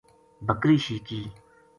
[0.47, 1.21] بکری شِیکی